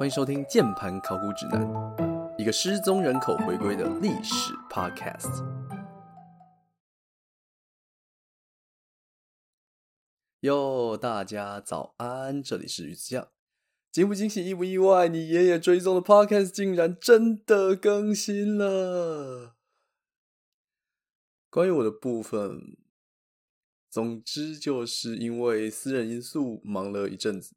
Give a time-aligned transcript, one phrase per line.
[0.00, 1.60] 欢迎收听《键盘考古指南》，
[2.38, 5.44] 一个失踪人口回归的历史 Podcast。
[10.40, 13.28] 哟，大家早安，这里是鱼子酱。
[13.92, 15.06] 惊不惊喜，意不意外？
[15.08, 19.56] 你爷爷追踪的 Podcast 竟然真的更新了。
[21.50, 22.78] 关于我的部分，
[23.90, 27.54] 总之就是因为私人因素忙了一阵子。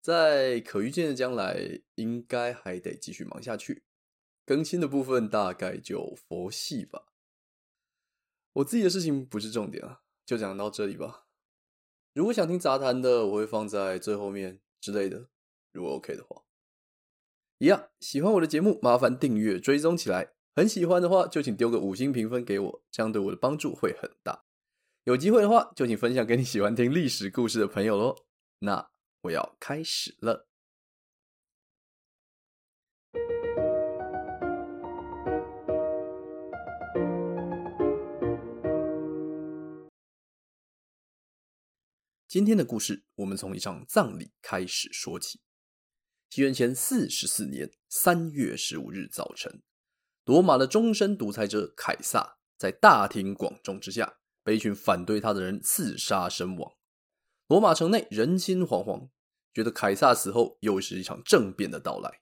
[0.00, 3.82] 在可预见的将来，应该还得继续忙下去。
[4.46, 7.12] 更新的部分大概就佛系吧。
[8.54, 11.26] 我自己的事情不是重点啊，就讲到这里吧。
[12.14, 15.28] 如果想听杂谈的，我会放在最后面之类的。
[15.72, 16.42] 如果 OK 的话，
[17.58, 20.32] 一样喜欢我的节目，麻烦订阅追踪起来。
[20.56, 24.44] 很喜欢的话，就请丢个五星评分给我，这样对我的帮助会很大。
[25.04, 28.16] 有机会的话，就请分享给你喜欢听历史故事的朋友喽。
[28.60, 28.90] 那。
[29.22, 30.46] 我要开始了。
[42.26, 45.40] 今天的故事，我们从一场葬礼开始说起。
[46.30, 49.60] 西元前四十四年三月十五日早晨，
[50.24, 56.72] 罗马的终身独裁者凯撒在大庭广众之下被一群反对他的人刺杀身亡。
[57.48, 59.08] 罗马城内人心惶惶，
[59.52, 62.20] 觉得凯撒死后又是一场政变的到来。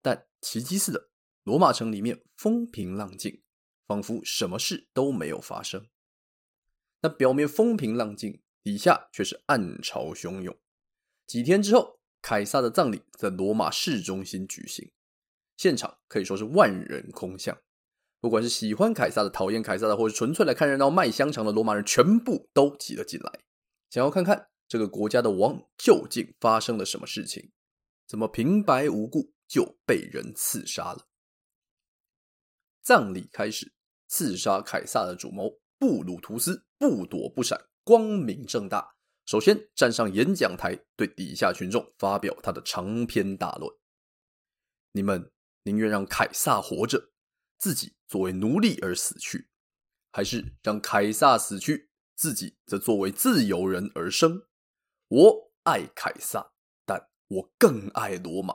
[0.00, 1.10] 但奇迹似的，
[1.44, 3.42] 罗马城里面风平浪静，
[3.86, 5.86] 仿佛什么事都没有发生。
[7.00, 10.56] 那表面风平浪静，底下却是暗潮汹涌。
[11.26, 14.92] 几天之后，凯撒的葬礼在罗马市中心举行，
[15.56, 17.56] 现场可以说是万人空巷。
[18.20, 23.40] 不管是喜欢凯撒的、讨厌凯撒的，或是纯粹来看热闹卖香肠的罗马人，全部都挤了进来，
[23.90, 24.50] 想要看看。
[24.72, 27.52] 这个国家的王究竟发生了什么事情？
[28.06, 31.06] 怎么平白无故就被人刺杀了？
[32.80, 33.74] 葬礼开始，
[34.08, 38.96] 刺杀凯撒的主谋布鲁图斯不躲不闪，光明正大，
[39.26, 43.70] 首先站上演讲台，对底下群众发表他的长篇大论：
[44.92, 45.30] 你们
[45.64, 47.10] 宁愿让凯撒活着，
[47.58, 49.50] 自己作为奴隶而死去，
[50.12, 54.46] 还是让凯撒死去，自己则作为自由人而生？
[55.14, 56.52] 我爱凯撒，
[56.86, 58.54] 但我更爱罗马。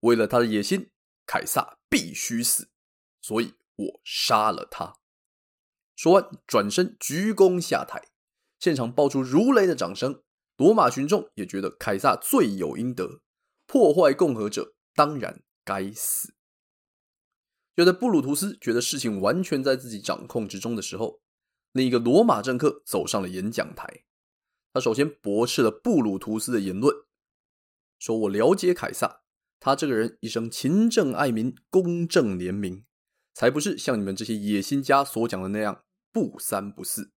[0.00, 0.90] 为了他的野心，
[1.24, 2.68] 凯撒必须死，
[3.22, 4.98] 所以我杀了他。
[5.94, 8.08] 说完，转身鞠躬下台，
[8.58, 10.22] 现场爆出如雷的掌声。
[10.58, 13.22] 罗马群众也觉得凯撒罪有应得，
[13.66, 16.34] 破坏共和者当然该死。
[17.74, 21.22] 就在布鲁图斯觉得事情完全在自己掌控之中的时候，
[21.72, 24.02] 另一个罗马政客走上了演讲台。
[24.76, 26.94] 他首先驳斥了布鲁图斯的言论，
[27.98, 29.22] 说：“我了解凯撒，
[29.58, 32.84] 他这个人一生勤政爱民、公正廉明，
[33.32, 37.10] 才不是像你们这些野心家所讲的那样不三不四。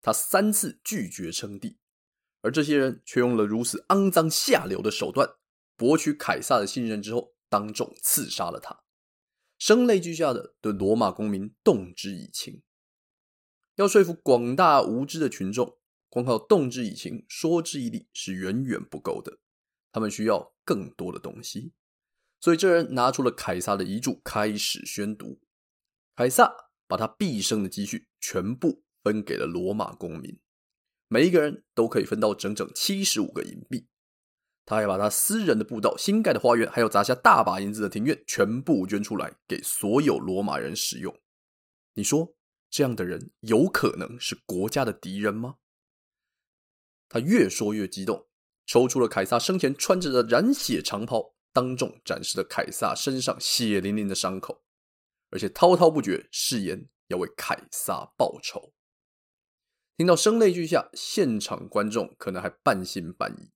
[0.00, 1.76] 他三次拒绝称帝，
[2.40, 5.28] 而这些人却用了如此肮脏下流的手段
[5.76, 8.80] 博取凯撒的信任之后，当众刺杀了他，
[9.58, 12.62] 声泪俱下的对罗马公民动之以情。
[13.74, 15.76] 要说服广大无知的群众。”
[16.14, 19.36] 光靠动之以情、说之以理是远远不够的，
[19.90, 21.72] 他们需要更多的东西。
[22.38, 25.40] 所以这人拿出了凯撒的遗嘱，开始宣读。
[26.14, 26.54] 凯撒
[26.86, 30.38] 把他毕生的积蓄全部分给了罗马公民，
[31.08, 33.88] 每一个人都可以分到整整七十五个银币。
[34.64, 41.12] 他还把他私人的步道、新盖的花园，还有砸下大把银子的庭院，全部捐出来给所有罗马人使用。
[41.94, 42.36] 你说
[42.70, 45.56] 这样的人有可能是国家的敌人吗？
[47.08, 48.26] 他越说越激动，
[48.66, 54.64] 抽出了凯撒生前穿着的染血长袍，当众展示了凯撒身上血淋淋的伤口，
[55.30, 58.72] 而且滔滔不绝，誓言要为凯撒报仇。
[59.96, 63.52] 听到声泪俱下，现场观众可能还半信半疑，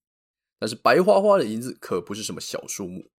[0.58, 3.10] 但是白花花的银子可不是什么小数目。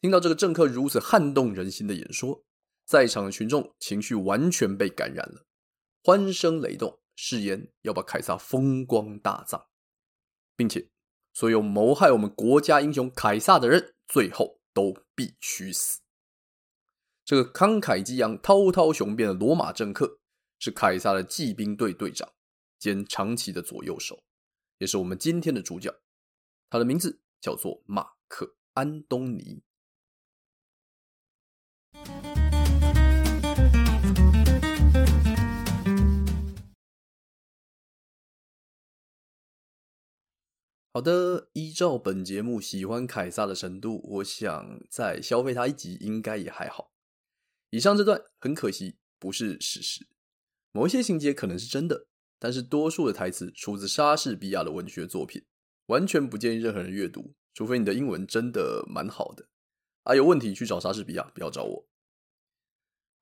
[0.00, 2.44] 听到这个政客如此撼动人心的演说，
[2.84, 5.46] 在场的群众情绪完全被感染了，
[6.02, 6.98] 欢声雷动。
[7.14, 9.66] 誓言要把凯撒风光大葬，
[10.56, 10.90] 并且
[11.32, 16.00] 所有谋害我们国家英雄凯撒的人，最后都必须死。
[17.24, 20.18] 这个慷慨激昂、滔滔雄辩的罗马政客，
[20.58, 22.32] 是凯撒的骑兵队队长
[22.78, 24.24] 兼长期的左右手，
[24.78, 25.94] 也是我们今天的主角。
[26.68, 29.62] 他的名字叫做马克安东尼。
[40.94, 46.92] 好的，依照本节目喜欢凯撒的程度，我想再消费他一集应该也还好。
[47.70, 50.06] 以上这段很可惜不是史实，
[50.70, 52.08] 某一些情节可能是真的，
[52.38, 55.46] 但是多数的台词出自莎士比亚的文学作品，
[55.86, 59.48] 完全不建议任何人阅读，除非你的英文真的蛮好的。
[60.02, 61.88] 啊，有问题去找莎士比亚，不要找我。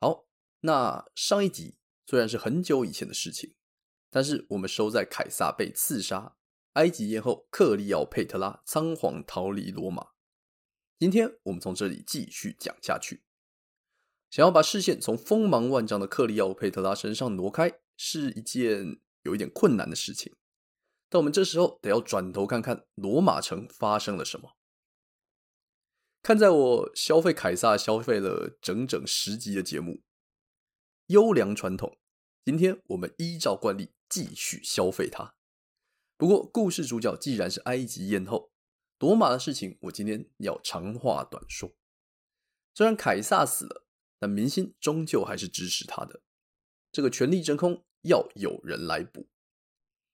[0.01, 0.27] 好，
[0.63, 3.55] 那上一集虽然是很久以前的事情，
[4.11, 6.35] 但是我们收在凯撒被刺杀。
[6.81, 10.09] 埃及艳后克利奥佩特拉仓皇逃离罗马。
[10.99, 13.23] 今天我们从这里继续讲下去。
[14.31, 20.35] 想要把视线从锋芒万丈的克利奥佩特拉身上挪开，是一件有一点困难的事情。
[21.11, 24.56] 但我们这时候得要转头看看罗马城发生了什么。
[26.23, 30.00] 看在我消费凯撒消费了整整十集的节目，
[31.09, 31.99] 优良传统，
[32.43, 35.35] 今天我们依照惯例继续消费它。
[36.21, 38.53] 不过，故事主角既然是埃及艳后，
[38.99, 41.73] 夺马的事情，我今天要长话短说。
[42.75, 43.87] 虽然凯撒死了，
[44.19, 46.21] 但民心终究还是支持他的。
[46.93, 49.31] 这个权力真空要有人来补。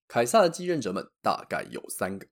[0.06, 2.28] 凯撒的继任者们大概有三个。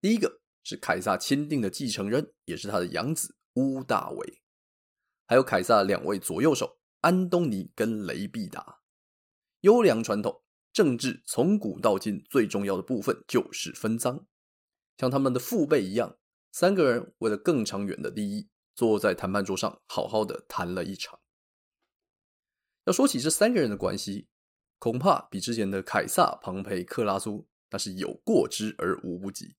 [0.00, 4.42] 第一个是凯撒钦定的继承人，也是他的养子屋大维，
[5.28, 8.80] 还有凯撒的两位左右手安东尼跟雷必达。
[9.60, 10.41] 优良传统。
[10.72, 14.24] 政治从古到今最重要的部分就是分赃，
[14.96, 16.16] 像他们的父辈一样，
[16.50, 21.20] 三个人为了更长远的利益，坐在谈判桌上好好的谈了一场。
[22.84, 24.28] 要说起这三个人的关系，
[24.78, 29.56] 恐怕比之前的凯撒、庞培、克拉苏那是有过之而无不及。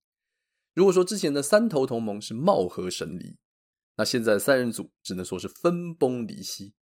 [0.73, 3.37] 如果说之前的三头同盟是貌合神离，
[3.95, 6.73] 那现在三人组只能说是分崩离析。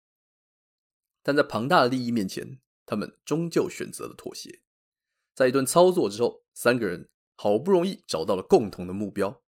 [1.22, 2.60] 但在庞大的利益面前，
[2.90, 4.62] 他们终究选择了妥协，
[5.32, 9.44] 在一顿操作之后，三个人好不容易找到了共同的目标。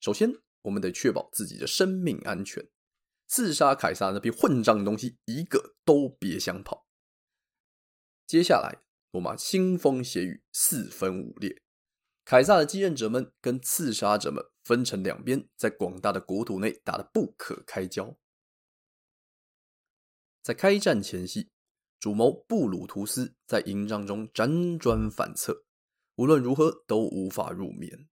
[0.00, 2.66] 首先，我们得确保自己的生命安全，
[3.26, 6.86] 刺杀凯撒那批混账东西，一个都别想跑。
[8.26, 8.80] 接下来，
[9.10, 11.60] 罗马腥风血雨，四分五裂，
[12.24, 18.18] 凯撒的继任者们跟刺杀者们分成两边，在广大的国土内打得不可开交。
[20.42, 21.50] 在开战前夕。
[22.00, 25.64] 主谋布鲁图斯在营帐中辗转反侧，
[26.14, 28.08] 无论如何都无法入眠。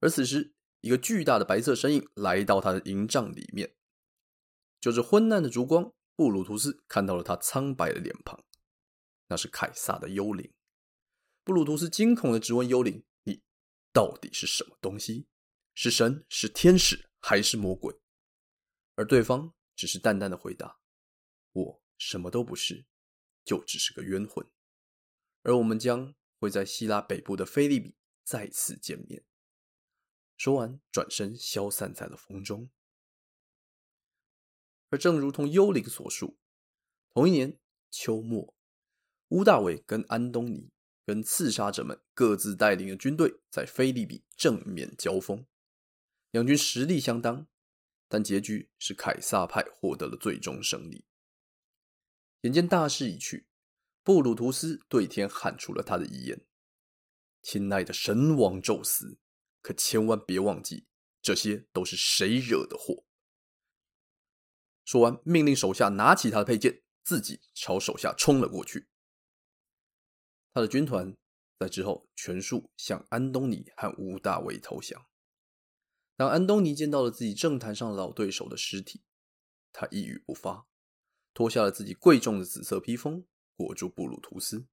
[0.00, 3.74] 而此时，一个巨大的白色身影来到他的营帐里面。
[4.80, 8.44] 就着昏暗的烛光，布鲁图斯看到了他苍白的脸庞，
[9.28, 10.52] 那是凯撒的幽灵。
[11.42, 13.42] 布鲁图斯惊恐的质问幽灵：“你
[13.92, 15.26] 到底是什么东西？
[15.74, 16.24] 是神？
[16.28, 17.08] 是天使？
[17.20, 17.98] 还是魔鬼？”
[18.94, 20.78] 而对方只是淡淡的回答
[21.52, 22.86] ：“我。”什么都不是，
[23.44, 24.46] 就只是个冤魂。
[25.42, 29.24] 而我们将会在希腊北部的菲利比再次见面。
[30.36, 32.70] 说完，转身消散在了风中。
[34.90, 36.38] 而正如同幽灵所述，
[37.12, 37.58] 同一年
[37.90, 38.54] 秋末，
[39.28, 40.70] 乌大维跟安东尼
[41.04, 45.46] 跟刺杀者们各自带领的军队在菲利比正面交锋，
[46.30, 47.46] 两军实力相当，
[48.08, 51.04] 但结局是凯撒派获得了最终胜利。
[52.44, 53.46] 眼见大势已去，
[54.02, 56.44] 布鲁图斯对天喊出了他的遗言
[57.40, 59.18] ：“亲爱的神王宙斯，
[59.62, 60.86] 可千万别忘记，
[61.22, 63.06] 这些都是谁惹的祸。”
[64.84, 68.88] 说完，命令手下拿起他的佩剑，自己朝手下冲了过去。
[70.52, 71.16] 他的军团
[71.58, 75.06] 在之后全数向安东尼和屋大维投降。
[76.14, 79.02] 当安东尼见到了自己政坛上老对手的尸体，
[79.72, 80.66] 他一语不发。
[81.34, 83.26] 脱下了自己贵重的紫色披风，
[83.56, 84.66] 裹住布鲁图斯，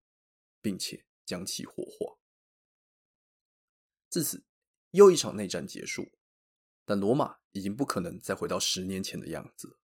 [0.62, 2.18] 并且将其火化。
[4.10, 4.46] 自此，
[4.92, 6.12] 又一场内战结束。
[6.84, 9.78] 但罗马已经不可能再回到十年前的样子。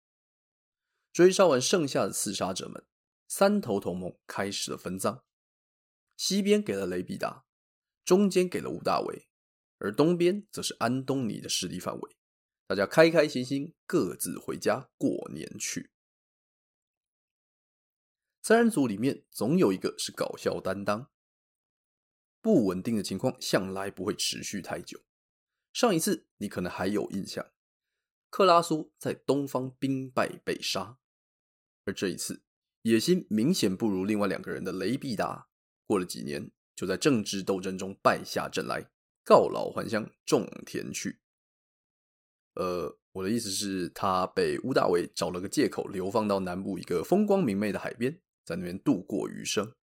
[1.13, 2.86] 追杀完剩下的刺杀者们，
[3.27, 5.24] 三头同盟开始了分赃。
[6.17, 7.46] 西边给了雷必达，
[8.03, 9.29] 中间给了屋大维，
[9.77, 12.17] 而东边则是安东尼的势力范围。
[12.65, 15.91] 大家开开心心各自回家过年去。
[18.48, 21.10] 三人组里面总有一个是搞笑担当。
[22.39, 25.01] 不稳定的情况向来不会持续太久。
[25.74, 27.46] 上一次你可能还有印象，
[28.30, 30.98] 克拉苏在东方兵败被杀，
[31.84, 32.42] 而这一次
[32.84, 35.50] 野心明显不如另外两个人的雷必达，
[35.86, 38.89] 过了几年就在政治斗争中败下阵来，
[39.25, 41.20] 告老还乡种田去。
[42.54, 48.22] 呃，我的意思是，他被屋大维找了个借口流放到南部一个风光明媚的海边。
[48.48, 49.75] 在那边度过余生，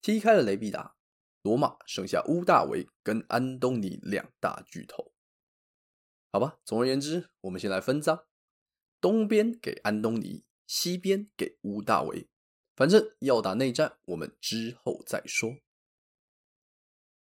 [0.00, 0.96] 踢开了雷必达，
[1.42, 5.12] 罗马剩下乌大维跟安东尼两大巨头。
[6.32, 8.24] 好吧，总而言之，我们先来分赃，
[8.98, 12.30] 东边给安东尼，西边给乌大维。
[12.74, 15.58] 反正要打内战，我们之后再说。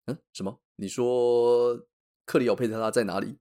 [0.05, 0.61] 嗯，什么？
[0.77, 1.89] 你说
[2.27, 3.39] 克里奥佩特拉在哪里？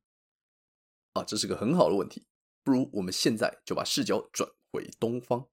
[1.11, 2.25] 啊，这是个很好的问题。
[2.63, 5.49] 不如我们现在就把视角转回东方。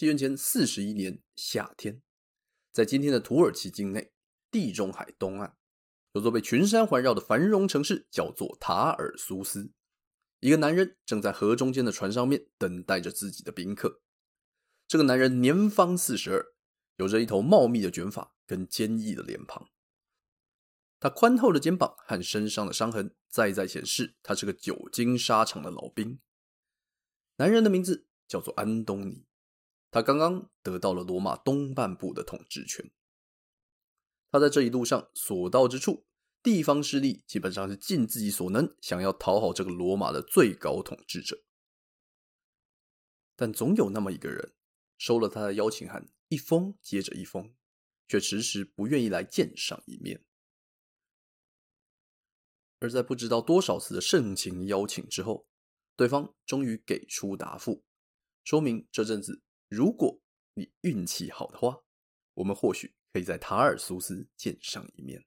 [0.00, 2.00] 西元前四十一年夏天，
[2.72, 4.14] 在今天的土耳其境内，
[4.50, 5.52] 地中海东岸，
[6.12, 9.74] 有座被群山环绕的繁荣城市，叫做塔尔苏斯。
[10.38, 14.00] 一个男人正在河中间的船上面等待着自己的宾客。
[14.88, 16.46] 这个男人年方四十二，
[16.96, 19.68] 有着一头茂密的卷发跟坚毅的脸庞。
[20.98, 26.18] 他宽厚的肩膀和身上的伤痕，再再显示他是个久经沙场的老兵。
[27.36, 29.26] 男人的名字叫做安东尼。
[29.90, 32.90] 他刚刚得到了罗马东半部的统治权。
[34.30, 36.06] 他在这一路上所到之处，
[36.42, 41.42] 地方势力基本上是尽自己所能，想要讨好这个罗马的最高统治者。
[43.34, 44.54] 但总有那么一个人，
[44.96, 47.52] 收了他的邀请函，一封接着一封，
[48.06, 50.24] 却迟迟不愿意来见上一面。
[52.78, 55.48] 而在不知道多少次的盛情邀请之后，
[55.96, 57.84] 对方终于给出答复，
[58.44, 59.42] 说明这阵子。
[59.70, 60.20] 如果
[60.54, 61.84] 你运气好的话，
[62.34, 65.24] 我们或许可以在塔尔苏斯见上一面。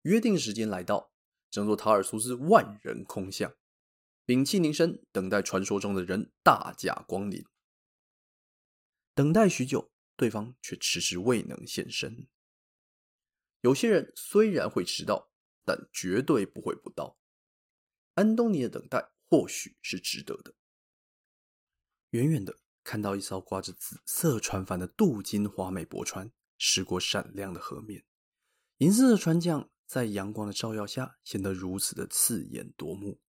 [0.00, 1.12] 约定时间来到，
[1.50, 3.54] 整座塔尔苏斯万人空巷，
[4.24, 7.44] 屏气凝神，等待传说中的人大驾光临。
[9.14, 12.26] 等待许久，对方却迟迟未能现身。
[13.60, 15.30] 有些人虽然会迟到，
[15.66, 17.18] 但绝对不会不到。
[18.14, 20.54] 安东尼的等待或许是值得的。
[22.12, 28.04] 远远的看到一艘挂着紫色船帆的镀金华美驳船驶过闪亮的河面，
[28.78, 33.20] 银色的船桨在阳光的照耀下显得如此的刺眼夺目。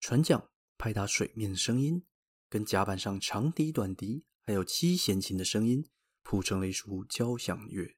[0.00, 2.04] 船桨拍打水面的声音，
[2.50, 5.88] 跟甲板上长笛、短笛，还有七弦琴的声音
[6.22, 7.96] 谱成了一出交响乐。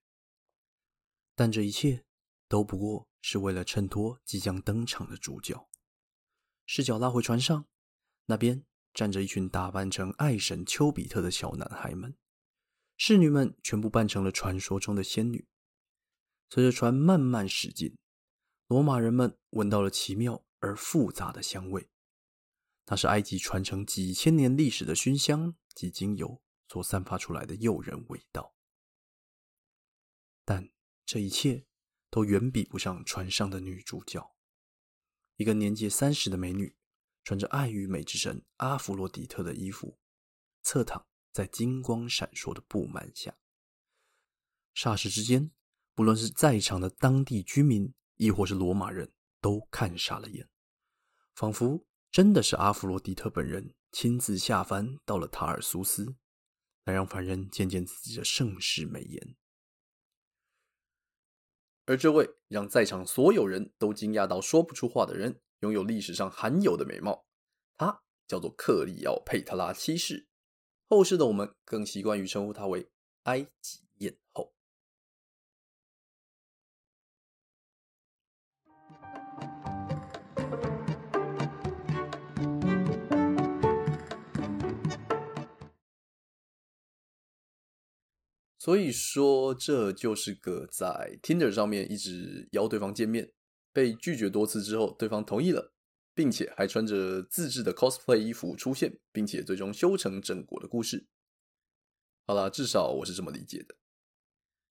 [1.35, 2.05] 但这一切
[2.47, 5.69] 都不过是为了衬托即将登场的主角。
[6.65, 7.67] 视角拉回船上，
[8.27, 8.68] 那边。
[8.99, 12.17] 站着一群打扮成爱神丘比特的小男孩们，
[12.97, 15.47] 侍女们全部扮成了传说中的仙女。
[16.51, 17.97] 随着船慢慢驶近，
[18.67, 21.89] 罗马人们闻到了奇妙而复杂的香味，
[22.87, 28.53] 那是埃及传承几千年历史的熏香及精油所散发出来的诱人味道。
[30.45, 30.71] 但
[31.07, 31.65] 这一切
[32.11, 34.35] 都远比不上船上的女主角，
[35.37, 36.75] 一个年届三十的美女。
[37.29, 39.99] 穿着爱与美之神阿弗洛狄特的衣服，
[40.63, 43.37] 侧躺在金光闪烁的布幔下。
[44.75, 45.51] 霎时之间，
[45.95, 50.49] 不论是在场的当地居民，亦或是罗马人都看傻了眼，
[51.35, 56.17] 仿佛真的是阿弗洛狄特本人亲自下凡到了塔尔苏斯，
[56.85, 59.37] 来让凡人见见自己的盛世美颜。
[61.85, 67.27] 而这位让在场所有人都惊讶到说不出话的人，拥有历史上罕有的美貌，
[67.77, 70.29] 她叫做克利奥佩特拉七世。
[70.89, 72.91] 后世的我们更习惯于称呼她为
[73.25, 74.55] 埃及艳后。
[88.59, 93.33] 所以说，这就是个在 Tinder 上面一直邀对方见面。
[93.79, 95.73] 被拒绝多次之后，对方同意了，
[96.13, 101.07] 并且还穿着自制的 cosplay 衣服出现，并且最终修成正果的故事。
[102.27, 103.77] 好啦，至少我是这么理解的。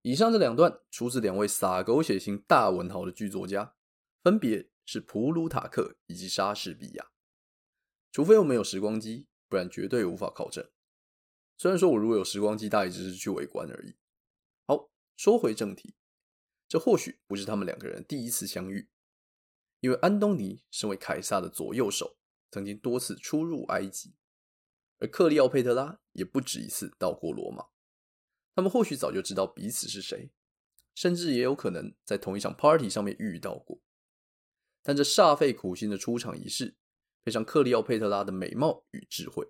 [0.02, 3.76] 以上这两段出自两位洒狗血型大文豪的剧作家，
[4.25, 7.12] 分别是普鲁塔克以及莎士比亚。
[8.10, 10.68] 除非我们有时光机，不然绝对无法考证。
[11.56, 13.94] 虽然说我如果有时光机，大概只是去围观而已。
[14.66, 15.94] 好，说回正题，
[16.66, 18.88] 这或许不是他们两个人第一次相遇。
[19.80, 22.16] 因为安东尼身为凯撒的左右手，
[22.50, 24.14] 曾经多次出入埃及，
[24.99, 27.66] 而克利奥佩特拉也不止一次到过罗马。
[28.54, 30.30] 他们或许早就知道彼此是谁，
[30.95, 33.80] 甚至也有可能在同一场 party 上面遇到过。
[34.83, 36.76] 但这煞费苦心的出场仪式，
[37.23, 39.47] 配上克利奥佩特拉的美貌与智慧，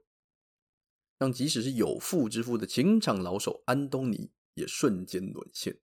[1.18, 5.78] 让即使是有妇之夫的情场老手安东尼也瞬间沦陷。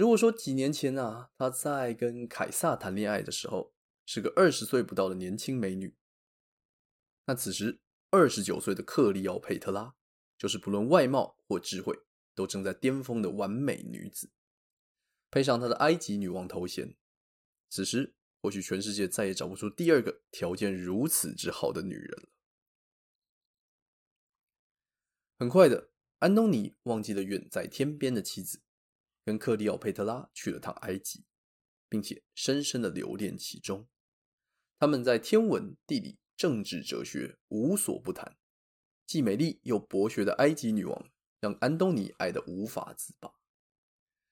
[0.00, 3.74] 如果说几年前啊，他在跟凯撒谈恋爱的时候
[4.06, 5.94] 是个二十岁不到的年轻美女，
[7.26, 9.94] 那此时二十九岁的克利奥佩特拉，
[10.38, 11.94] 就是不论外貌或智慧
[12.34, 14.30] 都正在巅峰的完美女子，
[15.30, 16.96] 配上她的埃及女王头衔，
[17.68, 22.28] 此时或许全世界再也找不出第二个条件如此之好的女人了。
[25.38, 25.90] 很快的，
[26.20, 28.62] 安东尼忘记了远在天边的妻子，
[29.24, 31.24] 跟克利奥佩特拉去了趟埃及，
[31.88, 33.88] 并且深深的留恋其中。
[34.78, 38.36] 他们在天文、地理、政治、哲学无所不谈。
[39.06, 41.10] 既美丽又博学的埃及女王，
[41.40, 43.32] 让安东尼爱得无法自拔，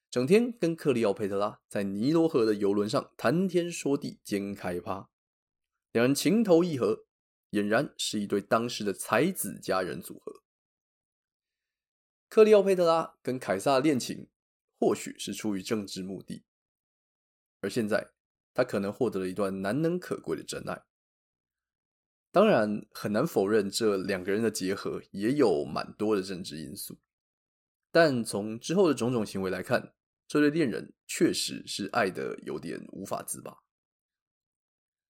[0.09, 5.11] 整天跟克利奥佩特拉在尼罗河的游轮上谈天说地、兼开趴，
[5.91, 7.07] 两人情投意合，
[7.51, 10.43] 俨然是一对当时的才子佳人组合。
[12.29, 14.29] 克利奥佩特拉跟凯撒恋情，
[14.79, 16.45] 或许是出于政治目的，
[17.61, 18.13] 而现在
[18.55, 20.85] 他可能获得了一段难能可贵的真爱。
[22.31, 26.99] 当然，很难否认这两个人的结合也有蛮多的政治因素。
[27.91, 29.95] 但从之后的种种行为来看，
[30.27, 33.63] 这对恋人确实是爱得有点无法自拔。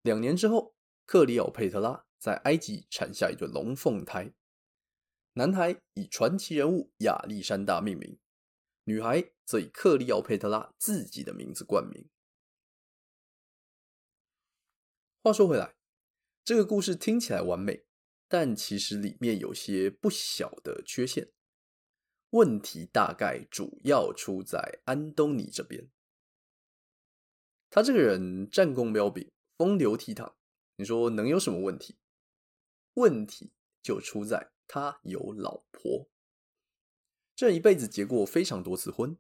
[0.02, 4.34] 两年之后，克里奥佩特拉在埃及产下一对龙凤胎，
[5.34, 8.18] 男孩以传奇人物亚历山大命名，
[8.86, 12.10] 女孩则以克利奥佩特拉自己的名字冠名。
[15.22, 15.76] 话说回来。
[16.46, 17.86] 这个故事听起来完美，
[18.28, 21.32] 但其实里面有些不小的缺陷。
[22.32, 25.90] 问题大概主要出在安东尼这边。
[27.70, 30.34] 他这个人战功彪炳，风流倜傥，
[30.76, 31.98] 你说能有什么问题？
[32.96, 36.10] 问题就出在他有老婆。
[37.36, 39.18] 这一辈子结过非常多次婚，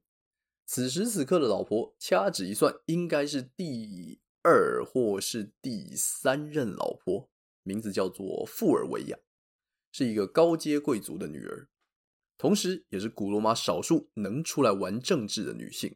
[0.65, 4.21] 此时此刻的老婆掐指一算，应该是第。
[4.45, 7.29] 二或是第三任老婆，
[7.63, 9.17] 名字叫做富尔维亚，
[9.93, 11.69] 是一个高阶贵族的女儿，
[12.37, 15.95] 同时也是古罗马少数能出来玩政治的女性。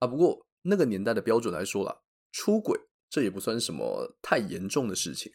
[0.00, 5.32] 啊，不过那个年代的标准来说啦，出轨这也不算什么太严重的事情，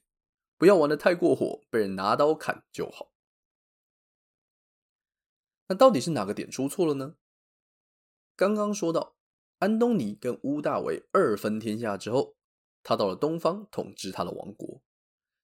[0.57, 3.13] 不要玩得太过火，被人拿刀砍就好。
[5.69, 7.15] 那到底是哪个点出错了呢？
[8.35, 9.15] 刚刚说到。
[9.59, 12.37] 安东尼跟屋大维二分天下之后，
[12.81, 14.81] 他到了东方统治他的王国，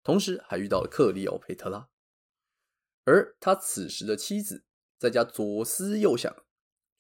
[0.04, 1.90] 同时还遇到了克利奥佩特拉。
[3.04, 4.64] 而他此时的妻子
[4.98, 6.34] 在家左思右想，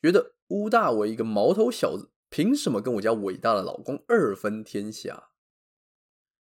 [0.01, 5.29] 觉得屋大维一个毛头小子，凭什么跟我家伟大的老公二分天下？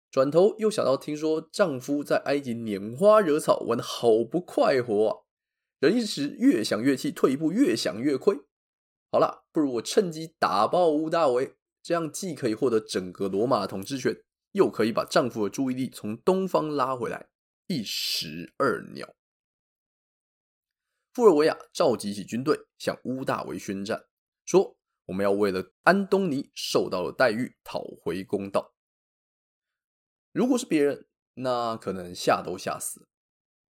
[0.08, 5.26] 转头又想到听说丈夫在埃及拈花惹草，玩的好不快活啊！
[5.80, 8.36] 人一时越想越气，退一步越想越亏。
[9.10, 17.30] 好了，不如我趁机打爆屋大维，这样既可以获得整个罗马的统治权，又可以把丈夫的注意力从东方拉回来，
[17.66, 19.14] 一石二鸟。
[21.12, 24.04] 富尔维亚召集起军队向屋大维宣战，
[24.44, 28.74] 说我们要为了安东尼受到的待遇讨回公道。
[30.32, 33.08] 如果是别人，那可能吓都吓死，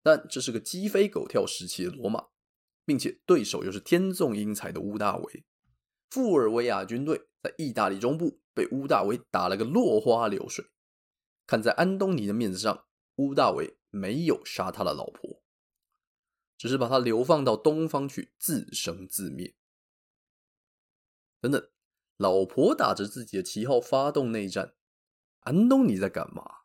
[0.05, 2.29] 但这是个鸡飞狗跳时期的罗马。
[2.87, 5.47] 并且对手又是天纵英才的屋大维，
[6.11, 10.67] 富尔维亚军队在意大利中部被屋大维打了个落花流水。
[11.47, 15.43] 看在安东尼的面子上，屋大维没有杀他的老婆，
[16.59, 19.55] 只是把他流放到东方去自生自灭。
[21.41, 21.71] 等等，
[22.19, 24.75] 老婆打着自己的旗号发动内战，
[25.41, 26.64] 安东尼在干嘛？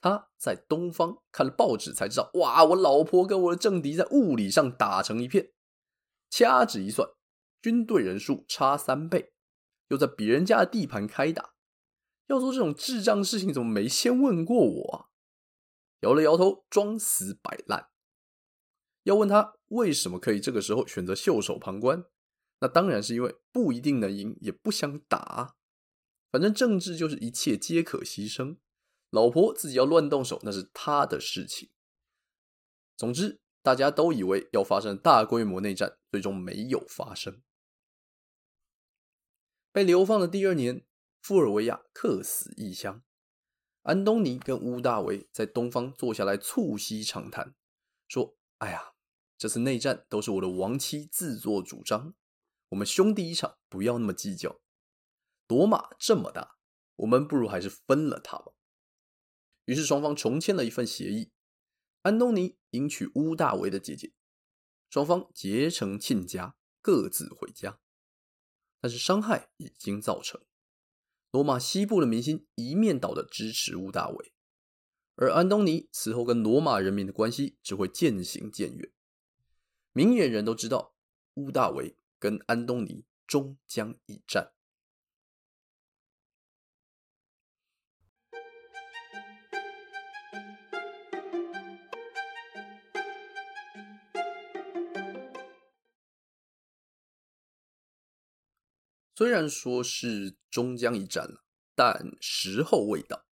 [0.00, 2.64] 他在东方看了报纸才知道，哇！
[2.64, 5.52] 我老婆跟我的政敌在物理上打成一片。
[6.30, 7.08] 掐指一算，
[7.60, 9.32] 军队人数差三倍，
[9.88, 11.54] 又在别人家的地盘开打。
[12.26, 15.08] 要做这种智障事情，怎么没先问过我啊？
[16.00, 17.88] 摇了摇头，装死摆烂。
[19.04, 22.04] 要问他为什么可以这个时候选择袖手旁观，
[22.60, 25.56] 那当然是因为不一定能赢，也不想打。
[26.30, 28.58] 反正政治就是一切皆可牺牲。
[29.10, 31.70] 老婆自己要乱动手，那是他的事情。
[32.96, 37.40] 总之，大家都以为要发生大规模内战，最终没有发生。
[39.72, 40.84] 被流放的第二年，
[41.22, 43.02] 富尔维亚客死异乡。
[43.82, 47.54] 安东尼跟乌大维在东方坐下来促膝长谈，
[48.06, 48.92] 说：“哎呀，
[49.38, 52.14] 这次内战都是我的亡妻自作主张，
[52.70, 54.60] 我们兄弟一场，不要那么计较。
[55.46, 56.56] 罗马这么大，
[56.96, 58.52] 我们不如还是分了它吧。”
[59.68, 61.30] 于是双方重签了一份协议，
[62.00, 64.14] 安东尼迎娶屋大维的姐姐，
[64.88, 67.78] 双方结成亲家，各自回家。
[68.80, 70.40] 但是伤害已经造成，
[71.30, 74.32] 罗马西部的民心一面倒的支持屋大维，
[75.16, 78.90] 而安东尼此后跟罗马人民的关系只会渐行渐远。
[79.92, 80.94] 明眼人都知道，
[81.34, 84.54] 屋大维跟安东尼终将一战。
[99.18, 101.42] 虽然说是终将一战了，
[101.74, 103.26] 但时候未到。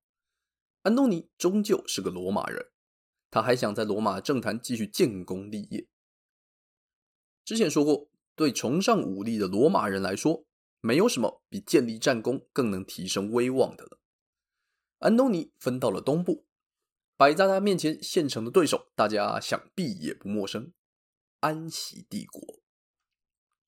[0.83, 2.73] 安东尼终究是个罗马人，
[3.31, 5.87] 他还想在罗马政坛继续建功立业。
[7.45, 10.45] 之前说过，对崇尚武力的罗马人来说，
[10.81, 14.01] 没有什么比建立战功更能提升威望的了。
[14.99, 16.49] 安东尼分到了东部，
[17.17, 20.73] 摆在他面前现成的对手，大家想必也不陌生——
[21.39, 22.61] 安息帝国。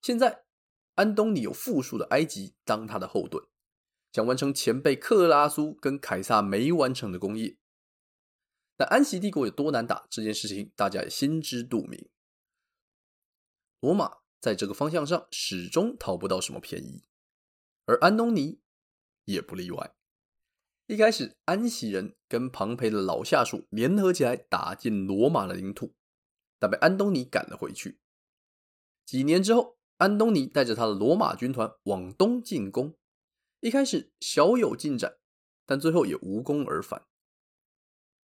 [0.02, 0.47] 现在。
[0.98, 3.46] 安东尼有富庶的埃及当他的后盾，
[4.12, 7.56] 想完成前辈克拉苏跟凯撒没完成的功业。
[8.76, 12.10] 但安息帝国有多难打，这件事情大家也心知肚明。
[13.78, 17.04] 罗马在这个方向上始终讨不到什么便宜，
[17.86, 18.60] 而安东尼
[19.24, 19.94] 也不例外。
[20.86, 25.94] 一开始，安息人跟庞培的老下属联合起来打进罗马的领土，
[26.58, 28.00] 但被安东尼赶了回去。
[29.06, 29.77] 几年之后。
[29.98, 32.96] 安东尼带着他的罗马军团往东进攻，
[33.60, 35.18] 一开始小有进展，
[35.66, 37.06] 但最后也无功而返。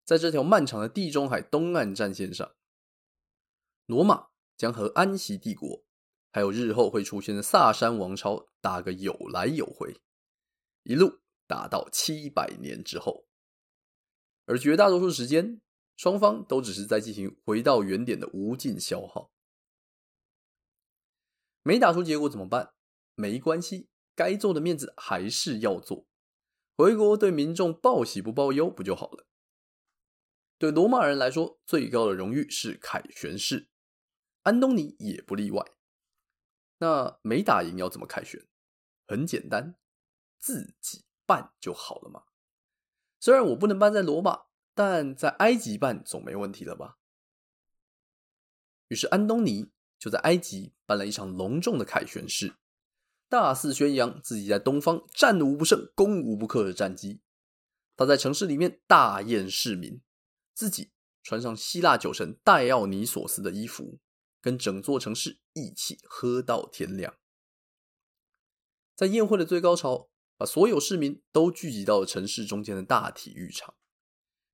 [0.06, 2.54] 在这条漫长的地中海东岸战线上，
[3.86, 5.86] 罗马将和安息帝国，
[6.34, 10.02] 还有日后会出现的萨珊王朝打个有来有回，
[10.84, 13.26] 一路打到七百年之后，
[14.46, 15.62] 而绝大多数时间，
[15.96, 19.33] 双方都只是在进行回到原点的无尽消耗。
[21.64, 22.74] 没打出结果怎么办？
[23.16, 26.06] 没关系，该做的面子还是要做。
[26.76, 29.28] 回国对民众报喜不报忧不就好了？
[30.58, 33.70] 对罗马人来说，最高的荣誉是凯旋式，
[34.44, 35.64] 安东尼也不例外。
[36.80, 38.48] 那没打赢要怎么凯旋？
[39.08, 39.76] 很简单，
[40.40, 42.24] 自己办就好了嘛。
[43.20, 46.98] 虽然我不能办在罗马，但在埃及办总没问题了吧？
[48.88, 49.73] 于是安东尼。
[50.04, 52.56] 就在埃及办了一场隆重的凯旋式，
[53.30, 57.22] 大肆宣扬自己在东方战无不胜、攻无不克的战绩。
[57.96, 60.02] 他在城市里面大宴市民，
[60.54, 60.92] 自己
[61.24, 64.02] 穿上希腊酒神戴奥尼索斯的衣服，
[64.42, 67.16] 跟整座城市一起喝到天亮。
[68.98, 73.74] 在宴会的最高潮，把所有市民都聚集到了城市中间的大体育场。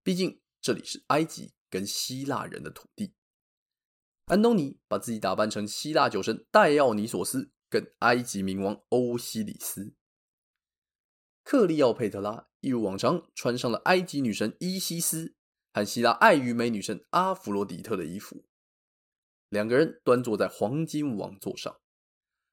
[0.04, 3.16] 毕竟这里是埃及跟希腊人的土地。
[4.30, 9.96] 安东尼把自己打扮成希腊酒神戴奥尼索斯跟埃及冥王欧西里斯，
[11.44, 15.34] 克利奥佩特拉一如往常穿上了埃及女神伊西斯
[15.74, 18.46] 和希腊爱与美女神阿弗罗狄特的衣服，
[19.50, 21.80] 两个人端坐在黄金王座上，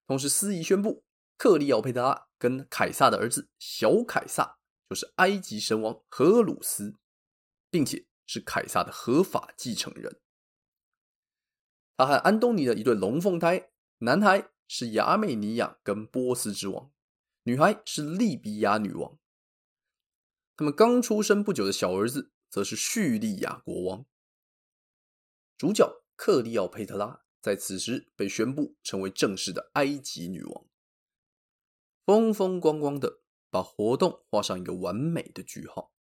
[0.06, 1.04] 同时司仪宣布，
[1.36, 4.56] 克利奥佩特拉跟凯撒的儿子小凯撒
[4.88, 6.94] 就是埃及神王荷鲁斯，
[7.70, 10.18] 并且是凯撒的合法继承人。
[11.96, 16.90] 他和安东尼的一对龙凤胎，男孩是亚美尼亚跟波斯之王，
[17.44, 19.18] 女孩是利比亚女王。
[20.56, 24.04] 他们刚出生不久的小儿子则是叙利亚国王。
[25.56, 30.66] 主角克利奥佩特拉在此时被宣布成为正式的埃及女王，
[32.04, 35.92] 风风光光的把活动画上一个完美的句号。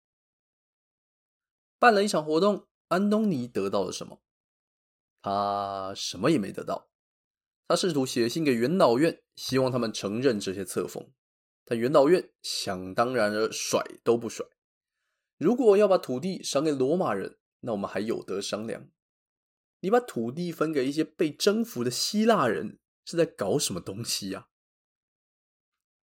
[1.78, 4.20] 办了一场活动，安东尼得到了什么？
[5.26, 6.88] 他什么也没得到。
[7.66, 11.10] 他试图写信给元老院，希望他们承认这些册封，
[11.64, 14.46] 但元老院想当然了，甩都不甩。
[15.36, 18.88] 如果要把土地赏给罗马人，那我们还有得商量。
[19.80, 24.46] 你把土地分给一些被征服的希腊人，是在搞什么东西呀？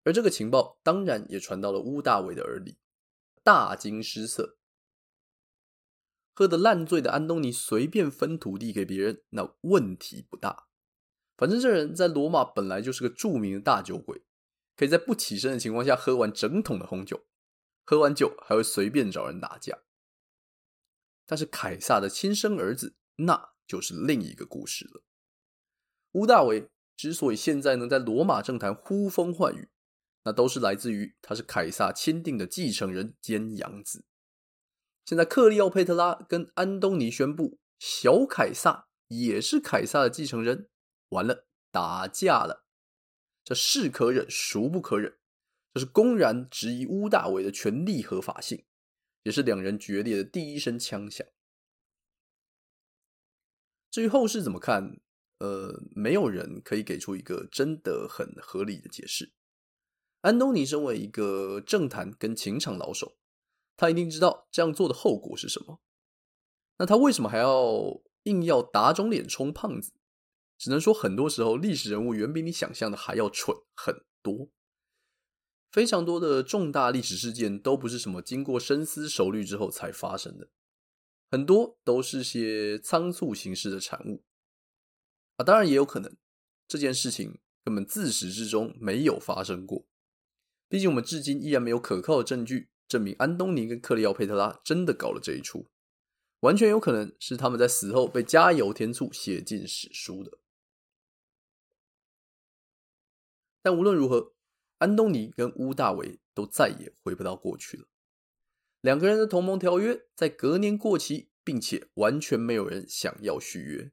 [0.03, 2.77] 而这个情报当然也传到了屋大维的耳里，
[3.41, 4.57] 大惊失色。
[6.33, 10.67] 喝得烂醉的安东尼随便分土地给别人，那问题不大。
[11.37, 14.23] 反正这人在罗马本来就是个著名的大酒鬼，
[14.75, 17.25] 可以在不起身的情况下喝完整桶的红酒，
[17.83, 19.79] 喝完酒还会随便找人打架。
[21.25, 25.03] 但是凯撒的亲生儿子，那就是另一个故事了。
[26.13, 29.69] 屋大维之所以现在能在罗马政坛呼风唤雨，
[30.23, 34.05] 那都是来自于他是凯撒钦定的继承人兼养子。
[35.05, 40.69] 现在，克利奥佩特拉跟安东尼宣布，小凯撒也是凯撒的继承人。
[41.09, 42.65] 完了，打架了。
[43.43, 45.17] 这是可忍，孰不可忍？
[45.73, 48.63] 这是公然质疑屋大维的权力合法性，
[49.23, 51.27] 也是两人决裂的第一声枪响。
[53.91, 55.01] 至于后世怎么看，
[55.39, 59.33] 呃，没有人可以给出一个真的很合理的解释。
[60.21, 63.17] 安东尼身为一个政坛跟情场老手，
[63.75, 65.81] 他一定知道这样做的后果是什么。
[66.77, 69.93] 那他为什么还要硬要打肿脸充胖子？
[70.57, 74.49] 只能说，很多时候历史人物远比你想象的还要蠢很多。
[75.71, 80.49] 非常多的重大历史事件都不是什么经过深思熟虑之后才发生的，
[81.31, 84.23] 很多都是些仓促行事的产物。
[85.37, 86.15] 啊，当然也有可能
[86.67, 89.87] 这件事情根本自始至终没有发生过。
[90.69, 95.67] 毕竟我们至今依然没有可靠的证据证明安东尼跟克利奥佩特拉真的搞了这一出，
[96.41, 100.37] 完全有可能是他们在死后被加油添醋写进史书的。
[103.63, 104.35] 但无论如何，
[104.77, 107.87] 安东尼跟乌大维都再也回不到过去了。
[108.81, 113.91] 两个人的同盟条约在隔年过期，并且完全没有人想要续约。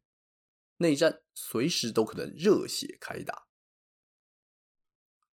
[0.76, 3.46] 内战随时都可能热血开打。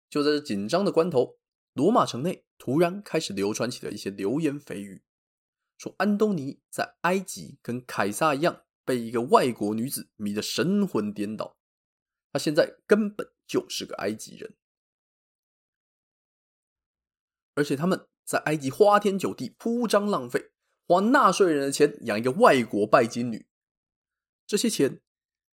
[0.10, 1.38] 就在这紧张的关头，
[1.78, 5.04] 罗马城内突然开始流传起了一些流言蜚语，
[5.78, 11.56] 说安东尼在埃及跟凯撒一样，被一个外国女子迷得神魂颠倒。
[12.34, 14.56] 他现在根本就是个埃及人，
[17.54, 20.52] 而且他们在埃及花天酒地、铺张浪费，
[20.88, 23.48] 花纳税人的钱养一个外国拜金女，
[24.48, 25.00] 这些钱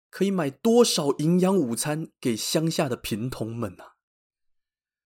[0.08, 3.91] 可以买多少营养午餐给乡下的贫童们啊？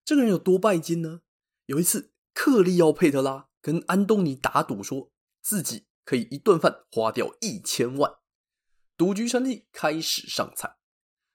[0.06, 1.22] 这个人有多拜金呢？
[1.64, 5.10] 有一次，克利奥佩特拉跟安东尼打赌，说
[5.42, 8.14] 自己可以一顿饭花掉一千万。
[8.96, 10.76] 赌局成立，开始上菜。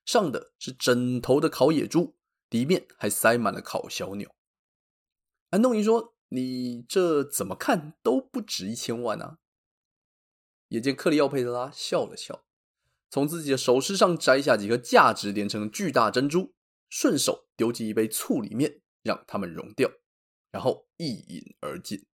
[0.06, 2.16] 上的是整头的烤野猪，
[2.50, 4.34] 里面还塞满了烤小鸟。
[5.50, 9.40] 安东尼说：“你这怎么看都不止一千万啊！”
[10.70, 12.46] 也见克利奥佩特拉笑了笑，
[13.10, 16.56] 从自己的首饰上摘下几颗价值连城的巨大珍珠，
[16.90, 19.88] 顺手丢进一杯醋里面，让它们溶掉，
[20.52, 22.08] 然后一饮而尽。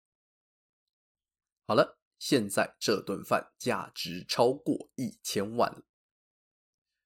[1.65, 5.83] 好了，现在这顿饭价值超过一千万了。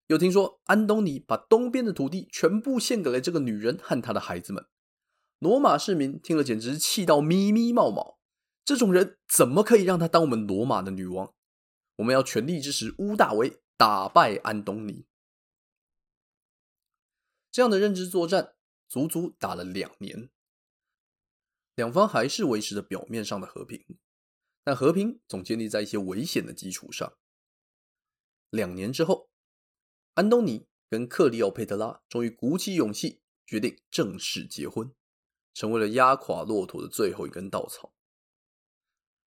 [0.08, 4.66] 又听说安东尼把东边的土地全部献给了这个女人和她的孩子们。
[5.38, 8.18] 罗马市民听了简直气到咪咪冒冒。
[8.66, 11.32] 这种人怎么可以让他当我们罗马的女王？
[11.98, 15.06] 我们要全力支持屋大维打败安东尼。
[17.52, 18.56] 这样的认知作战
[18.88, 20.30] 足足打了两年，
[21.76, 23.86] 两方还是维持着表面上的和平，
[24.64, 27.18] 但和平总建立在一些危险的基础上。
[28.50, 29.30] 两年之后。
[30.14, 34.94] 安东尼跟克利奥佩特拉终于鼓起勇气，决定正式结婚，
[35.54, 37.96] 成为了压垮骆驼的最后一根稻草。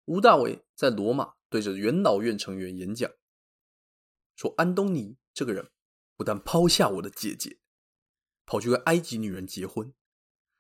[0.03, 3.09] 吴大维在罗马对着元老院成员演讲，
[4.35, 5.71] 说：“安东尼这个人
[6.17, 7.57] 不但抛下我的姐姐，
[8.45, 9.93] 跑去跟埃及女人结婚，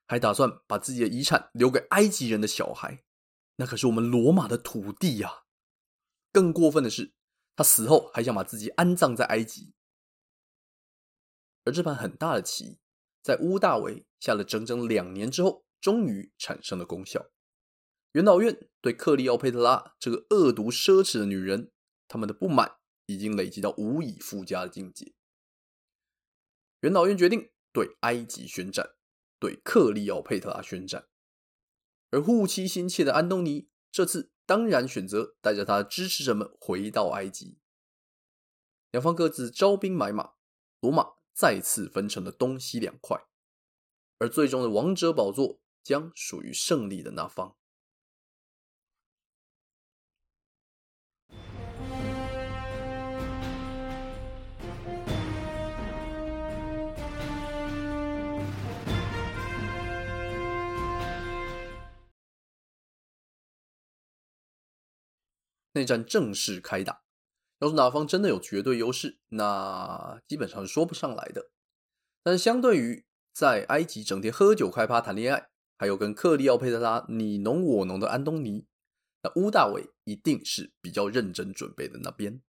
[0.07, 3.03] 还打算把自己的遗产留给埃及人的小孩，
[3.57, 5.43] 那可是我们罗马的土地呀！
[6.31, 7.13] 更过分的是，
[7.55, 9.73] 他死后还想把自己安葬在埃及。”
[11.65, 12.79] 而这盘很大的棋，
[13.21, 17.29] 在屋大维下了整整两年之后，终于产生了功效。
[18.13, 21.71] 元老院对克利奥佩特拉这个恶毒奢侈的女人，
[22.07, 25.13] 他们的不满已经累积到无以复加的境界。
[26.81, 28.91] 元老院决定对埃及宣战，
[29.37, 31.07] 对克利奥佩特拉宣战。
[32.11, 37.57] 而护妻心切的安东尼，这次当然选择带着他的支持者们回到埃及。
[38.91, 40.35] 两方各自招兵买马，
[40.79, 41.15] 罗马。
[41.35, 43.19] 再次分成了东西两块，
[44.19, 47.57] 而最终的王者宝座将属于胜利的那方。
[65.73, 67.03] 内战正式开打。
[67.59, 71.51] 要是哪方真的有绝对优势，那基本上是说不上来的。
[72.23, 78.65] 但是相对于在埃及整天喝酒开趴谈恋爱，还有跟克利奥佩特拉你侬我侬的安东尼，
[79.21, 82.41] 那乌大伟一定是比较认真准备的那边。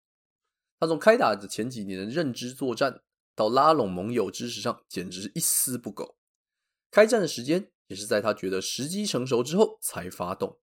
[0.80, 3.02] 他从开打的前几年的认知作战，
[3.36, 6.16] 到拉拢盟友支持上，简直是一丝不苟。
[6.90, 10.60] 开战的时间也是在他觉得时机成熟之后才发动。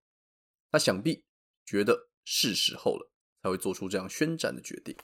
[0.69, 1.25] 他想必
[1.65, 3.11] 觉得是时候了。
[3.43, 4.95] 才会做出这样宣战的决定。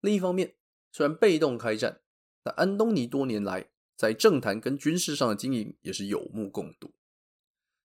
[0.00, 0.56] 另一方面，
[0.90, 2.02] 虽然被动开战，
[2.42, 6.96] 但安东尼多年来在政坛跟军事上的经营也是有目共睹。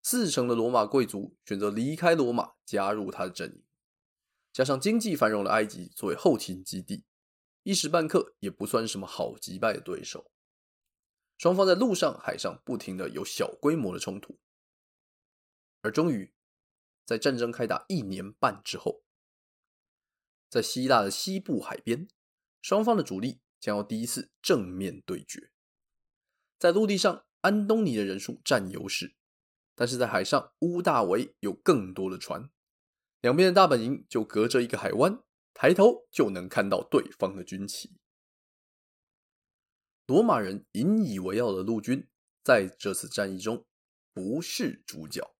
[0.01, 3.63] 四成的罗马贵族选择离开罗马，加入他的阵营，
[4.51, 7.05] 加上经济繁荣的埃及作为后勤基地，
[7.61, 10.31] 一时半刻也不算什么好击败的对手。
[11.37, 14.39] 双方在陆上、海上不停的有小规模的冲突，
[15.83, 16.33] 而终于
[17.05, 19.03] 在战争开打一年半之后，
[20.49, 22.07] 在希腊的西部海边。
[22.61, 25.51] 双方的主力将要第一次正面对决。
[26.59, 29.15] 在陆地上，安东尼的人数占优势，
[29.73, 32.51] 但是在海上，屋大维有更多的船，
[33.21, 35.23] 两边的大本营就隔着一个海湾，
[35.55, 37.97] 抬头就能看到对方的军旗。
[40.05, 42.07] 罗马人引以为傲的陆军
[42.43, 43.65] 在这次战役中
[44.13, 45.35] 不是主角，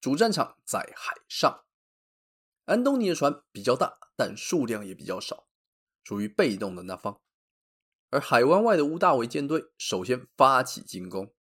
[0.00, 1.64] 主战场在海上。
[2.64, 5.46] 安东尼的船比较大，但数量也比较少。
[6.02, 7.20] 属于被动的那方，
[8.08, 11.34] 而海湾外的屋大维舰队首先发起进攻，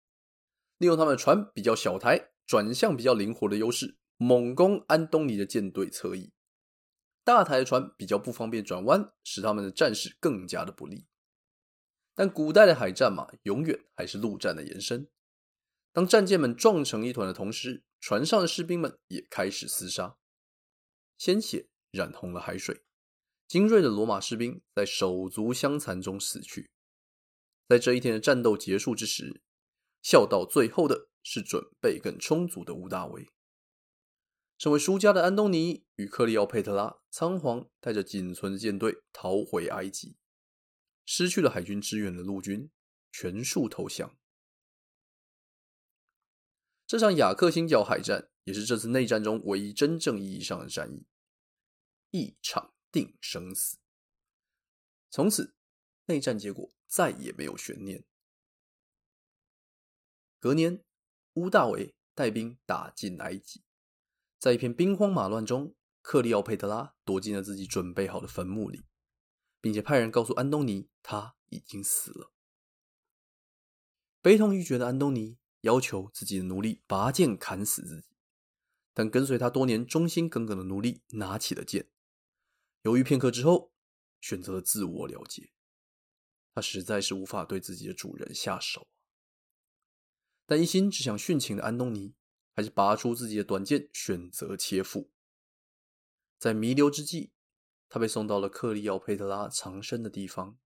[0.77, 6.33] 利用他们船比较小台、转向比较灵活的优势，猛攻安东尼的舰队侧翼。
[7.23, 11.07] 大台的船比较不方便转弯，使他们的战事更加的不利。
[12.13, 15.09] 但古代的海战嘛，永远还是陆战的延伸。
[15.99, 20.15] 当战舰们撞成一团的同时，船上的士兵们也开始厮杀，
[21.17, 22.85] 鲜血染红了海水。
[23.49, 26.69] 精锐的罗马士兵在手足相残中死去。
[27.67, 29.41] 在这一天的战斗结束之时，
[30.01, 33.27] 笑到最后的是准备更充足的屋大维。
[34.57, 40.15] 身为输家的安东尼与克利奥佩特拉仓皇带着仅存的舰队逃回埃及，
[41.05, 42.71] 失去了海军支援的陆军
[43.11, 44.17] 全数投降。
[46.89, 51.05] 这场雅克星角海战也是这次内战中唯一真正意义上的战役，
[52.09, 52.73] 一场。
[52.91, 53.77] 定生死。
[55.11, 55.53] 从此，
[56.05, 58.03] 内战结果再也没有悬念。
[60.39, 60.83] 隔年，
[61.33, 63.61] 屋大维带兵打进埃及，
[64.39, 68.81] 在一片兵荒马乱中，克利奥佩特拉躲进了自己准备好的坟墓里，
[69.61, 72.33] 并且派人告诉安东尼他已经死了。
[74.19, 78.07] 悲痛欲绝的安东尼要求自己的奴隶拔剑砍死自己，
[78.93, 81.89] 但跟随他多年忠心耿耿的奴隶拿起了剑。
[82.83, 83.73] 犹豫片刻之后，
[84.21, 85.51] 选择了自我了结。
[86.55, 88.87] 他实在是无法对自己的主人下手，
[90.45, 92.15] 但一心只想殉情的安东尼，
[92.53, 95.11] 还是拔出自己的短剑，选择切腹。
[96.37, 97.31] 在弥留之际，
[97.87, 100.57] 他被送到了克利奥佩特拉藏身的地方。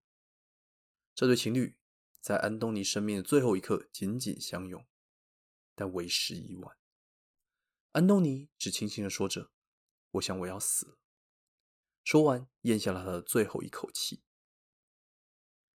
[1.13, 1.75] 这对情侣
[2.23, 4.87] 在安东尼生命的最后一刻紧紧相拥，
[5.75, 6.77] 但为时已晚。
[7.91, 9.51] 安东尼只轻轻的说着
[10.11, 10.97] ：“我想我要死了。”
[12.05, 14.23] 说完，咽下了他的最后一口气。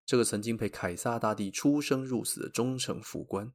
[0.06, 3.52] 这个曾经陪凯撒大帝出生入死的忠诚副官，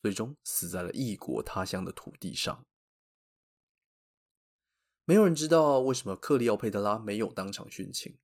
[0.00, 2.64] 最终死在了异国他乡的土地上。
[5.04, 8.18] 没有人知道为什么克利奥佩特拉没有当场殉情。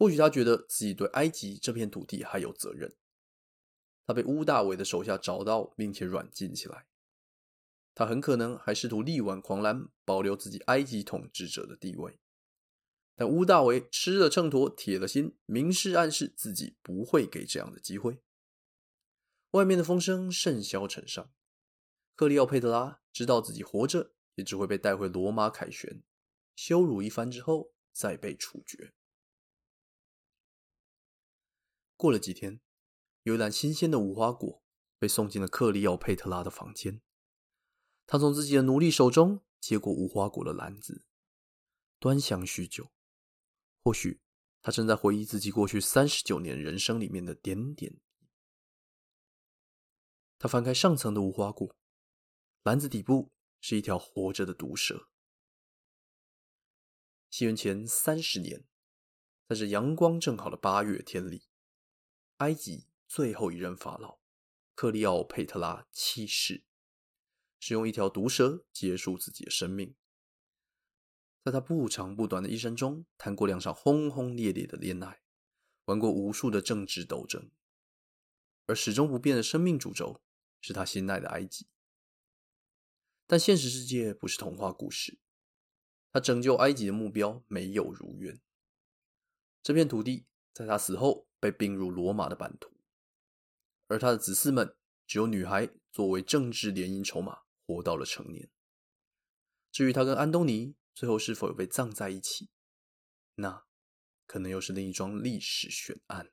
[0.00, 2.96] 或许他觉得自己对埃及这片土地还有责任。
[4.06, 6.86] 他被屋大维的手下找到，并且软禁起来。
[7.94, 12.18] 他很可能还试图力挽狂澜，保留自己埃及统治者的地位。
[13.14, 18.22] 但屋大维吃了秤砣，铁了心，明示暗示自己不会给这样的机会。
[19.50, 21.30] 外面的风声甚嚣尘上，
[22.16, 26.02] 克利奥佩特拉知道自己活着也只会被带回罗马凯旋，
[26.56, 28.94] 羞辱一番之后再被处决。
[32.00, 32.62] 过了几天，
[33.24, 34.62] 有一篮新鲜的无花果
[34.98, 37.02] 被送进了克利奥佩特拉的房间。
[38.06, 41.04] 他从自己的奴隶手中接过无花果的篮子，
[41.98, 42.90] 端详许久。
[43.84, 44.22] 或许
[44.62, 48.00] 他正在回忆自己过去三十九年人生里面的点点。
[50.38, 51.76] 他翻开上层的无花果，
[52.62, 55.10] 篮子底部是一条活着的毒蛇。
[57.28, 58.66] 西元前三十年，
[59.46, 61.49] 在这阳光正好的八月天里，
[62.40, 64.18] 埃及最后一任法老
[64.74, 66.64] 克利奥佩特拉七世，
[67.58, 69.94] 使用一条毒蛇结束自己的生命。
[71.44, 75.20] 在他不长不短的一生中，谈过两场轰轰烈烈的恋爱，
[75.84, 77.50] 玩过无数的政治斗争，
[78.64, 80.22] 而始终不变的生命主轴
[80.62, 81.68] 是他心爱的埃及。
[83.26, 85.18] 但现实世界不是童话故事，
[86.10, 88.40] 他拯救埃及的目标没有如愿。
[89.62, 90.24] 这片土地
[90.54, 92.70] 在他死后被并入罗马的版图，
[93.88, 94.76] 而他的子嗣们
[95.06, 98.48] 只有女孩作为政治联姻筹码，活到了成年。
[99.72, 102.50] 至于他跟安东尼，最后是否有被葬在一起？
[103.36, 103.64] 那
[104.26, 106.30] 可能又是另一桩历史悬案了。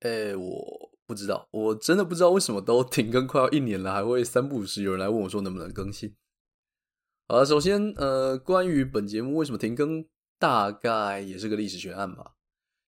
[0.00, 6.14] 哎，我不知道，我真的不知道为什么都停更快要一年了，还会三不五时有人来问我说能不能更新。
[7.28, 10.04] 好了，首先，呃，关于本节目为什么停更，
[10.38, 12.32] 大概也是个历史悬案吧。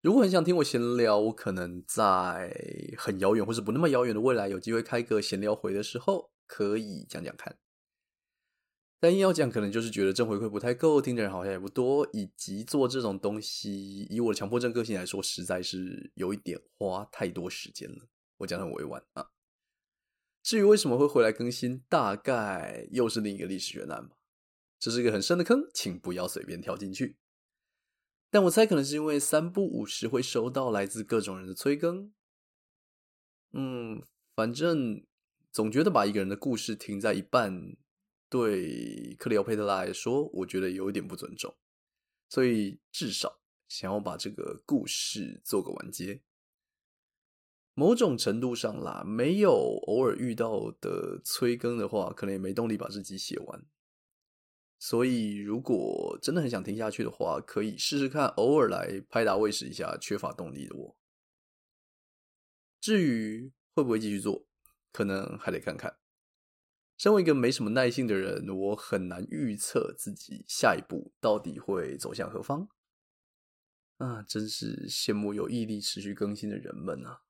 [0.02, 2.54] 如果很想听我闲聊，我可能在
[2.96, 7.56] 很遥远或是不那么遥远的未来，有机会开个闲聊会的时候，可以讲讲看。
[8.98, 18.08] 但硬要讲，可能就是觉得正回馈不太够，听的人好像也不多，以及做这种东西，以我的强迫症个性来说，实在是有一点花太多时间了。
[18.38, 19.28] 我讲得很委婉啊。
[20.42, 24.16] 至于为什么会回来更新，大概又是另一个历史悬案吧。
[24.78, 27.18] 这是一个很深的坑，请不要随便跳进去。
[28.30, 32.12] 但我猜可能是因为三不五时会收到来自各种人的催更。
[33.52, 34.02] 嗯，
[34.34, 35.04] 反正
[35.52, 37.76] 总觉得把一个人的故事停在一半。
[38.36, 41.56] 对克里奥佩特拉来说，我觉得有一点不尊重，
[42.28, 46.20] 所以至少想要把这个故事做个完结。
[47.72, 49.52] 某种程度上啦，没有
[49.86, 53.66] 偶尔遇到的催更的话，可能也没动力把这集写完。
[54.78, 60.96] 所以，如果真的很想听下去的话，可以试试看偶尔来拍打喂食一下缺乏动力的我。
[62.80, 64.46] 至于会不会继续做，
[64.92, 65.98] 可能还得看看。
[66.98, 72.68] 身为一个没什么耐性的人，我很难预测自己下一步到底会走向何方。
[73.98, 77.22] 啊，真是羡慕有毅力持续更新的人们啊！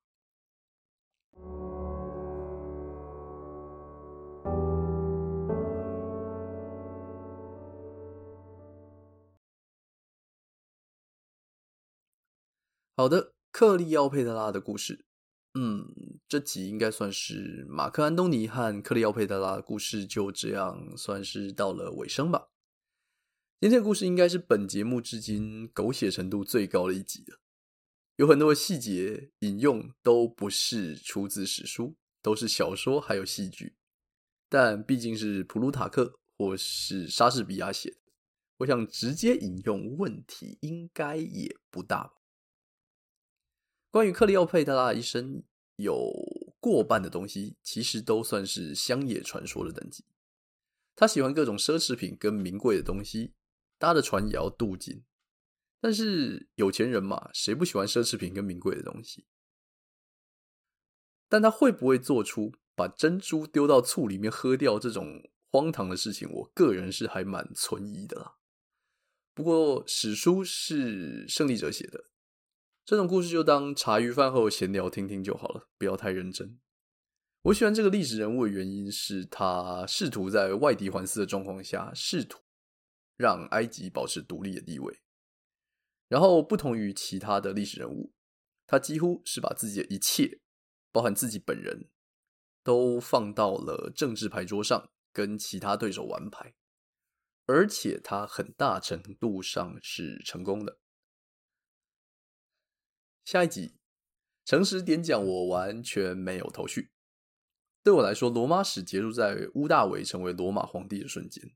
[12.95, 15.05] 好的，克利奥佩特拉的故事。
[15.53, 22.49] 嗯，这集应该算是马克·安东尼和克利奥佩特拉的故事，就这样算是到了尾声吧。
[23.61, 27.39] 今天的故事应该是本节目至今狗血程度最高的一集了，
[28.17, 33.77] 有很多的细节引用都不是出自史书，都是小说还有戏剧，
[34.49, 37.97] 但毕竟是普鲁塔克或是莎士比亚写的，
[38.57, 42.13] 我想直接引用问题应该也不大吧。
[43.89, 45.41] 关于克利奥佩特拉的一生，
[45.77, 46.11] 有
[46.59, 50.05] 过半的东西其实都算是乡野传说的等级。
[50.95, 53.33] 他喜欢各种奢侈品跟名贵的东西，
[53.77, 55.03] 搭的船也要镀金。
[55.79, 59.25] 但是有钱人嘛，谁不喜欢奢侈品跟名贵的东西？
[61.29, 65.21] 但他会不会做出把珍珠丢到醋里面喝掉这种
[65.51, 66.27] 荒唐的事情？
[66.31, 68.37] 我个人是还蛮存疑的啦。
[69.35, 72.05] 不过史书是胜利者写的。
[72.87, 76.57] 这种故事就当茶余饭后闲聊听听就好了，不要太认真。
[77.41, 82.39] 我喜欢这个历史人物的原因是他试图在外敌环伺的状况下，试图
[83.17, 85.01] 让埃及保持独立的地位。
[86.07, 88.13] 然后不同于其他的历史人物，
[88.65, 90.39] 他几乎是把自己的一切，
[90.93, 91.89] 包含自己本人，
[92.63, 96.55] 都放到了政治牌桌上，跟其他对手玩牌，
[97.47, 100.79] 而且他很大程度上是成功的。
[103.27, 103.73] 下一集，
[104.45, 106.91] 诚实点讲，我完全没有头绪。
[107.83, 111.53] 对我来说，罗马史结束在屋大维成为罗马皇帝的瞬间。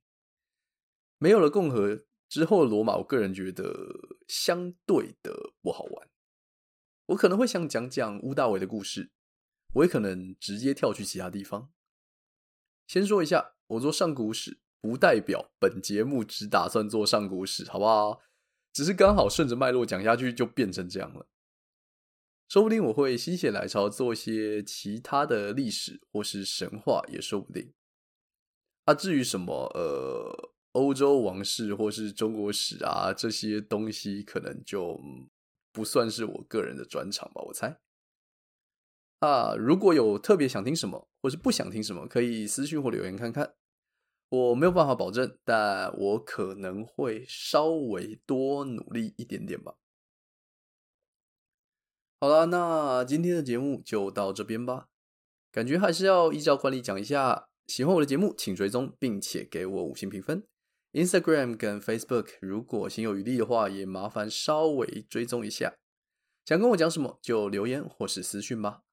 [1.18, 3.88] 没有了共和之后的罗马，我个人觉得
[4.28, 6.10] 相对的不好玩。
[7.06, 9.14] 我可能会想讲讲屋大维的故事，
[9.76, 11.72] 我也可能直接跳去其他地方。
[12.86, 18.20] 先说一下，我做上古史不代表本节目只打算做上古史，好不好？
[18.74, 21.30] 只是刚好顺着脉络讲下去，就变成这样了。
[22.52, 27.72] 说不定我会心血来潮做一些其他的历史或是神话也说不定。
[28.84, 35.00] 啊，至于什么呃欧洲王室或是中国史啊这些东西，可能就
[35.72, 37.80] 不算是我个人的专长吧，我猜。
[39.20, 43.56] 啊，如果有特别想听什么或是不想听什么，可以私信或留言看看。
[44.28, 49.78] 我没有办法保证，但我可能会稍微多努力一点点吧。
[52.24, 54.90] 好了，那今天的节目就到这边吧。
[55.52, 60.46] 感觉还是要依照惯例讲一下，喜欢我的节目，请追踪并且给我五星评分。
[60.92, 65.74] Instagram 跟 Facebook 如果心有余力的话，也麻烦稍微追踪一下。
[66.46, 68.84] 想跟我讲什么就留言或是私讯吧。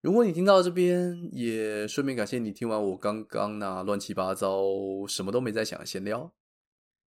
[0.00, 4.62] 如果你听到这边，也顺便感谢你听完我刚刚那乱七八糟、
[5.06, 6.32] 什么都没在想的闲聊。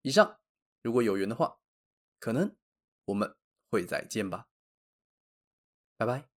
[0.02, 0.40] 以上，
[0.84, 1.60] 如果有缘的话，
[2.20, 2.54] 可能
[3.06, 3.34] 我们
[3.72, 4.48] 会再见吧。
[5.98, 6.37] 拜拜。